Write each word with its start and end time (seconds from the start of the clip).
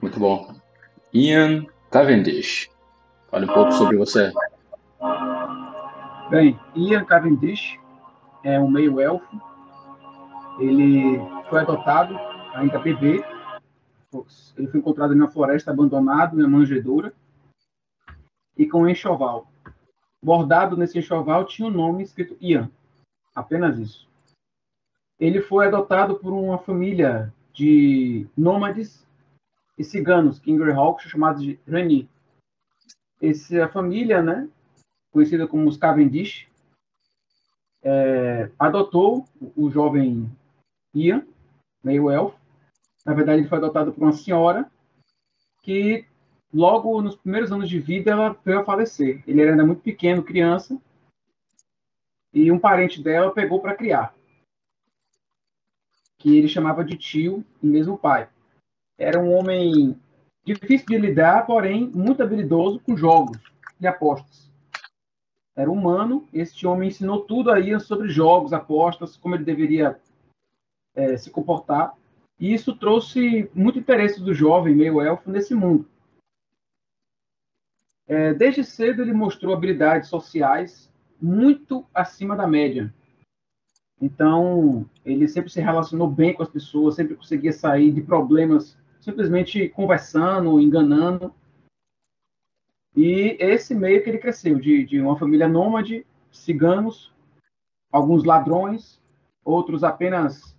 Muito 0.00 0.18
bom. 0.18 0.54
Ian 1.12 1.66
Cavendish. 1.90 2.70
Fale 3.30 3.46
um 3.46 3.52
pouco 3.52 3.72
sobre 3.72 3.96
você. 3.96 4.32
Bem, 6.30 6.58
Ian 6.74 7.04
Cavendish 7.04 7.78
é 8.42 8.58
um 8.60 8.70
meio-elfo. 8.70 9.40
Ele 10.58 11.18
foi 11.48 11.60
adotado, 11.60 12.18
ainda 12.54 12.78
bebê. 12.78 13.24
Ele 14.56 14.68
foi 14.68 14.80
encontrado 14.80 15.14
na 15.14 15.28
floresta 15.28 15.70
abandonado, 15.70 16.36
na 16.36 16.48
manjedoura, 16.48 17.12
e 18.56 18.66
com 18.66 18.82
um 18.82 18.88
enxoval. 18.88 19.46
Bordado 20.22 20.76
nesse 20.76 20.98
enxoval 20.98 21.44
tinha 21.44 21.68
um 21.68 21.72
nome 21.72 22.02
escrito 22.02 22.36
Ian. 22.40 22.70
Apenas 23.34 23.78
isso. 23.78 24.08
Ele 25.20 25.40
foi 25.40 25.66
adotado 25.66 26.16
por 26.16 26.32
uma 26.32 26.58
família 26.58 27.32
de 27.52 28.26
nômades 28.36 29.05
e 29.76 29.84
ciganos, 29.84 30.38
Kingrehawks, 30.38 31.08
chamados 31.08 31.42
de 31.42 31.58
Reni. 31.66 32.08
Essa 33.20 33.68
família, 33.68 34.22
né, 34.22 34.48
conhecida 35.10 35.46
como 35.46 35.68
os 35.68 35.76
Cavendish, 35.76 36.48
é, 37.82 38.50
adotou 38.58 39.26
o 39.54 39.70
jovem 39.70 40.30
Ian, 40.94 41.26
meio 41.82 42.10
elfo. 42.10 42.38
Na 43.04 43.14
verdade, 43.14 43.40
ele 43.40 43.48
foi 43.48 43.58
adotado 43.58 43.92
por 43.92 44.02
uma 44.02 44.12
senhora 44.12 44.70
que, 45.62 46.04
logo 46.52 47.00
nos 47.00 47.16
primeiros 47.16 47.52
anos 47.52 47.68
de 47.68 47.78
vida, 47.78 48.10
ela 48.10 48.36
veio 48.44 48.60
a 48.60 48.64
falecer. 48.64 49.22
Ele 49.26 49.40
era 49.40 49.52
ainda 49.52 49.64
muito 49.64 49.82
pequeno, 49.82 50.22
criança, 50.22 50.80
e 52.32 52.50
um 52.52 52.58
parente 52.58 53.02
dela 53.02 53.30
pegou 53.30 53.60
para 53.60 53.74
criar, 53.74 54.14
que 56.18 56.36
ele 56.36 56.48
chamava 56.48 56.84
de 56.84 56.96
tio 56.96 57.44
e 57.62 57.66
mesmo 57.66 57.96
pai. 57.96 58.28
Era 58.98 59.20
um 59.20 59.32
homem 59.34 59.98
difícil 60.44 60.86
de 60.86 60.98
lidar, 60.98 61.46
porém 61.46 61.90
muito 61.94 62.22
habilidoso 62.22 62.80
com 62.80 62.96
jogos 62.96 63.38
e 63.80 63.86
apostas 63.86 64.46
era 65.56 65.70
humano. 65.70 66.28
Este 66.32 66.66
homem 66.66 66.90
ensinou 66.90 67.22
tudo 67.22 67.50
aí 67.50 67.80
sobre 67.80 68.10
jogos, 68.10 68.52
apostas, 68.52 69.16
como 69.16 69.34
ele 69.34 69.44
deveria 69.44 69.98
é, 70.94 71.16
se 71.16 71.30
comportar. 71.30 71.94
E 72.38 72.52
isso 72.52 72.76
trouxe 72.76 73.50
muito 73.54 73.78
interesse 73.78 74.22
do 74.22 74.34
jovem 74.34 74.74
meio-elfo 74.74 75.30
nesse 75.30 75.54
mundo. 75.54 75.88
É, 78.06 78.34
desde 78.34 78.62
cedo 78.62 79.00
ele 79.00 79.14
mostrou 79.14 79.54
habilidades 79.54 80.10
sociais 80.10 80.92
muito 81.20 81.84
acima 81.94 82.36
da 82.36 82.46
média. 82.46 82.94
Então, 83.98 84.84
ele 85.02 85.26
sempre 85.26 85.50
se 85.50 85.58
relacionou 85.58 86.06
bem 86.06 86.34
com 86.34 86.42
as 86.42 86.50
pessoas, 86.50 86.94
sempre 86.94 87.16
conseguia 87.16 87.52
sair 87.52 87.90
de 87.90 88.02
problemas 88.02 88.76
simplesmente 89.06 89.68
conversando, 89.68 90.60
enganando. 90.60 91.32
E 92.96 93.36
esse 93.38 93.72
meio 93.72 94.02
que 94.02 94.10
ele 94.10 94.18
cresceu, 94.18 94.58
de, 94.58 94.84
de 94.84 95.00
uma 95.00 95.16
família 95.16 95.46
nômade, 95.46 96.04
ciganos, 96.32 97.14
alguns 97.92 98.24
ladrões, 98.24 99.00
outros 99.44 99.84
apenas 99.84 100.56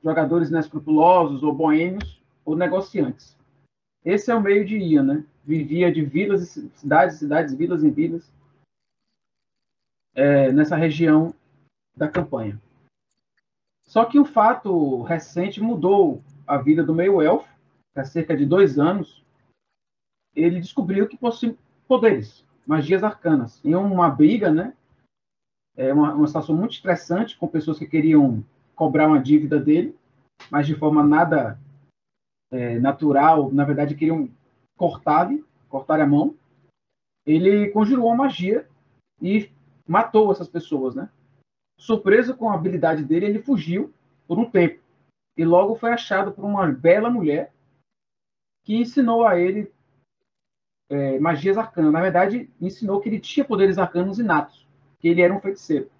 jogadores 0.00 0.48
inescrupulosos 0.48 1.42
ou 1.42 1.52
boêmios 1.52 2.22
ou 2.44 2.54
negociantes. 2.54 3.36
Esse 4.04 4.30
é 4.30 4.34
o 4.34 4.40
meio 4.40 4.64
de 4.64 4.78
Ian, 4.78 5.02
né? 5.02 5.24
Vivia 5.44 5.90
de 5.90 6.04
vilas 6.04 6.56
e 6.56 6.70
cidades, 6.76 7.18
cidades, 7.18 7.52
vilas 7.52 7.82
e 7.82 7.90
vilas 7.90 8.30
é, 10.14 10.52
nessa 10.52 10.76
região 10.76 11.34
da 11.96 12.08
campanha. 12.08 12.60
Só 13.84 14.04
que 14.04 14.20
um 14.20 14.24
fato 14.24 15.02
recente 15.02 15.60
mudou 15.60 16.22
a 16.46 16.58
vida 16.58 16.84
do 16.84 16.94
meio 16.94 17.20
elfo. 17.20 17.57
Há 17.94 18.04
cerca 18.04 18.36
de 18.36 18.46
dois 18.46 18.78
anos, 18.78 19.24
ele 20.34 20.60
descobriu 20.60 21.08
que 21.08 21.18
poderes, 21.86 22.44
magias 22.66 23.02
arcanas. 23.02 23.64
Em 23.64 23.74
uma 23.74 24.08
briga, 24.08 24.50
né? 24.50 24.76
É 25.76 25.92
uma, 25.92 26.14
uma 26.14 26.26
situação 26.26 26.54
muito 26.54 26.72
estressante 26.72 27.36
com 27.36 27.48
pessoas 27.48 27.78
que 27.78 27.86
queriam 27.86 28.44
cobrar 28.74 29.08
uma 29.08 29.20
dívida 29.20 29.58
dele, 29.58 29.96
mas 30.50 30.66
de 30.66 30.74
forma 30.74 31.02
nada 31.02 31.58
é, 32.50 32.78
natural, 32.78 33.52
na 33.52 33.64
verdade 33.64 33.94
queriam 33.94 34.28
cortar-lhe, 34.76 35.44
cortar 35.68 36.00
a 36.00 36.06
mão. 36.06 36.34
Ele 37.26 37.70
conjurou 37.70 38.06
uma 38.06 38.24
magia 38.24 38.68
e 39.20 39.50
matou 39.86 40.30
essas 40.30 40.48
pessoas, 40.48 40.94
né? 40.94 41.08
Surpreso 41.78 42.36
com 42.36 42.50
a 42.50 42.54
habilidade 42.54 43.04
dele, 43.04 43.26
ele 43.26 43.42
fugiu 43.42 43.92
por 44.26 44.38
um 44.38 44.50
tempo 44.50 44.80
e 45.36 45.44
logo 45.44 45.76
foi 45.76 45.92
achado 45.92 46.32
por 46.32 46.44
uma 46.44 46.66
bela 46.66 47.08
mulher 47.08 47.52
que 48.68 48.76
ensinou 48.76 49.26
a 49.26 49.40
ele 49.40 49.72
é, 50.90 51.18
magias 51.18 51.56
arcanas. 51.56 51.90
Na 51.90 52.02
verdade, 52.02 52.50
ensinou 52.60 53.00
que 53.00 53.08
ele 53.08 53.18
tinha 53.18 53.42
poderes 53.42 53.78
arcanos 53.78 54.18
inatos, 54.18 54.68
que 54.98 55.08
ele 55.08 55.22
era 55.22 55.34
um 55.34 55.40
feiticeiro. 55.40 55.90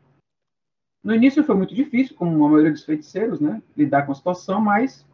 No 1.03 1.15
início 1.15 1.43
foi 1.43 1.55
muito 1.55 1.75
difícil, 1.75 2.15
como 2.15 2.45
a 2.45 2.49
maioria 2.51 2.71
dos 2.71 2.85
feiticeiros, 2.85 3.41
né, 3.41 3.63
lidar 3.75 4.05
com 4.05 4.13
a 4.13 4.15
situação, 4.15 4.61
mas 4.61 5.07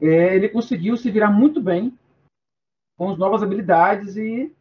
é, 0.00 0.34
ele 0.34 0.48
conseguiu 0.48 0.96
se 0.96 1.08
virar 1.08 1.30
muito 1.30 1.62
bem 1.62 1.96
com 2.98 3.10
as 3.10 3.16
novas 3.16 3.40
habilidades 3.40 4.16
e 4.16 4.52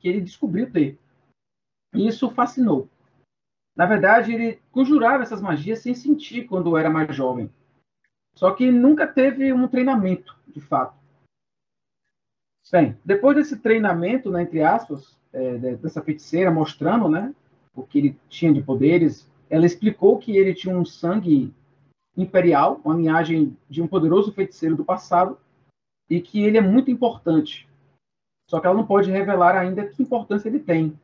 que 0.00 0.08
ele 0.08 0.20
descobriu 0.20 0.70
ter. 0.70 0.98
E 1.94 2.06
isso 2.06 2.28
fascinou. 2.28 2.90
Na 3.74 3.86
verdade, 3.86 4.34
ele 4.34 4.60
conjurava 4.70 5.22
essas 5.22 5.40
magias 5.40 5.78
sem 5.78 5.94
sentir 5.94 6.44
quando 6.44 6.76
era 6.76 6.90
mais 6.90 7.16
jovem. 7.16 7.50
Só 8.34 8.50
que 8.50 8.70
nunca 8.70 9.06
teve 9.06 9.50
um 9.50 9.66
treinamento, 9.66 10.38
de 10.46 10.60
fato. 10.60 11.01
Bem, 12.70 12.96
depois 13.04 13.36
desse 13.36 13.58
treinamento, 13.58 14.30
né, 14.30 14.42
entre 14.42 14.62
aspas, 14.62 15.16
é, 15.32 15.76
dessa 15.76 16.02
feiticeira 16.02 16.50
mostrando 16.50 17.08
né, 17.08 17.34
o 17.74 17.82
que 17.82 17.98
ele 17.98 18.18
tinha 18.28 18.52
de 18.52 18.62
poderes, 18.62 19.28
ela 19.50 19.66
explicou 19.66 20.18
que 20.18 20.36
ele 20.36 20.54
tinha 20.54 20.76
um 20.76 20.84
sangue 20.84 21.52
imperial, 22.16 22.80
uma 22.84 22.94
linhagem 22.94 23.56
de 23.68 23.82
um 23.82 23.86
poderoso 23.86 24.32
feiticeiro 24.32 24.76
do 24.76 24.84
passado, 24.84 25.38
e 26.08 26.20
que 26.20 26.42
ele 26.42 26.58
é 26.58 26.60
muito 26.60 26.90
importante. 26.90 27.68
Só 28.48 28.60
que 28.60 28.66
ela 28.66 28.76
não 28.76 28.86
pode 28.86 29.10
revelar 29.10 29.56
ainda 29.56 29.86
que 29.86 30.02
importância 30.02 30.48
ele 30.48 30.60
tem. 30.60 30.98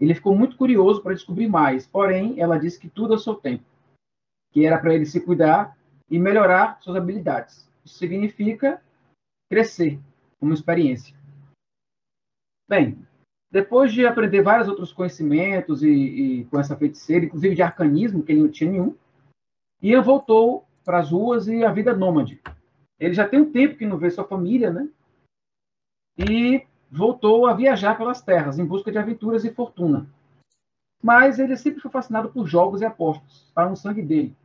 Ele 0.00 0.14
ficou 0.14 0.34
muito 0.34 0.56
curioso 0.56 1.02
para 1.02 1.14
descobrir 1.14 1.48
mais, 1.48 1.86
porém, 1.86 2.40
ela 2.40 2.58
disse 2.58 2.78
que 2.78 2.88
tudo 2.88 3.14
é 3.14 3.18
seu 3.18 3.34
tempo, 3.34 3.64
que 4.52 4.64
era 4.64 4.78
para 4.78 4.94
ele 4.94 5.04
se 5.04 5.20
cuidar 5.20 5.76
e 6.10 6.18
melhorar 6.18 6.80
suas 6.80 6.96
habilidades. 6.96 7.68
Isso 7.84 7.98
significa 7.98 8.80
crescer, 9.50 9.98
uma 10.40 10.54
experiência. 10.54 11.16
Bem, 12.68 12.98
depois 13.50 13.92
de 13.92 14.06
aprender 14.06 14.42
vários 14.42 14.68
outros 14.68 14.92
conhecimentos 14.92 15.82
e, 15.82 15.88
e, 15.88 16.44
com 16.46 16.60
essa 16.60 16.76
feiticeira, 16.76 17.24
inclusive 17.24 17.54
de 17.54 17.62
arcanismo, 17.62 18.22
que 18.22 18.32
ele 18.32 18.42
não 18.42 18.50
tinha 18.50 18.70
nenhum, 18.70 18.94
Ian 19.82 20.02
voltou 20.02 20.66
para 20.84 20.98
as 20.98 21.10
ruas 21.10 21.46
e 21.48 21.64
a 21.64 21.72
vida 21.72 21.96
nômade. 21.96 22.40
Ele 22.98 23.14
já 23.14 23.28
tem 23.28 23.40
um 23.40 23.52
tempo 23.52 23.76
que 23.76 23.86
não 23.86 23.96
vê 23.96 24.10
sua 24.10 24.24
família, 24.24 24.70
né? 24.70 24.88
E 26.18 26.66
voltou 26.90 27.46
a 27.46 27.54
viajar 27.54 27.96
pelas 27.96 28.20
terras 28.20 28.58
em 28.58 28.64
busca 28.64 28.90
de 28.90 28.98
aventuras 28.98 29.44
e 29.44 29.54
fortuna. 29.54 30.08
Mas 31.02 31.38
ele 31.38 31.56
sempre 31.56 31.80
foi 31.80 31.90
fascinado 31.90 32.30
por 32.30 32.46
jogos 32.46 32.80
e 32.80 32.84
apostas, 32.84 33.46
está 33.46 33.68
no 33.68 33.76
sangue 33.76 34.02
dele. 34.02 34.36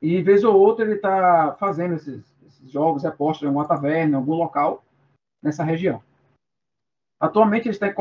E 0.00 0.22
vez 0.22 0.42
ou 0.42 0.58
outra 0.58 0.84
ele 0.84 0.94
está 0.94 1.54
fazendo 1.60 1.94
esses, 1.94 2.24
esses, 2.46 2.70
jogos 2.70 3.04
e 3.04 3.06
apostas 3.06 3.42
em 3.42 3.46
alguma 3.46 3.68
taverna, 3.68 4.12
em 4.12 4.16
algum 4.16 4.34
local, 4.34 4.82
nessa 5.42 5.64
região. 5.64 6.02
Atualmente 7.18 7.68
ele 7.68 7.76
está 7.76 7.92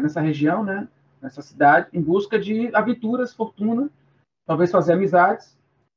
nessa 0.00 0.20
região, 0.20 0.64
né, 0.64 0.88
nessa 1.22 1.42
cidade, 1.42 1.88
em 1.92 2.02
busca 2.02 2.38
de 2.38 2.74
aventuras, 2.74 3.32
fortuna, 3.32 3.88
talvez 4.46 4.70
fazer 4.70 4.94
amizades 4.94 5.56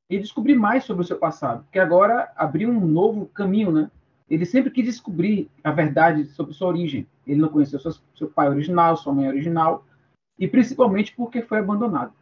e 0.09 0.19
descobrir 0.19 0.55
mais 0.55 0.83
sobre 0.85 1.03
o 1.03 1.05
seu 1.05 1.17
passado, 1.17 1.63
porque 1.63 1.79
agora 1.79 2.31
abriu 2.35 2.69
um 2.69 2.87
novo 2.87 3.25
caminho, 3.27 3.71
né? 3.71 3.91
Ele 4.29 4.45
sempre 4.45 4.71
quis 4.71 4.85
descobrir 4.85 5.49
a 5.63 5.71
verdade 5.71 6.25
sobre 6.25 6.53
sua 6.53 6.67
origem. 6.67 7.07
Ele 7.25 7.39
não 7.39 7.49
conheceu 7.49 7.79
seu, 7.79 7.93
seu 8.13 8.29
pai 8.29 8.49
original, 8.49 8.97
sua 8.97 9.13
mãe 9.13 9.27
original, 9.27 9.85
e 10.37 10.47
principalmente 10.47 11.15
porque 11.15 11.41
foi 11.41 11.59
abandonado. 11.59 12.13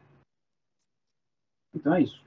Então 1.73 1.93
é 1.93 2.01
isso. 2.01 2.23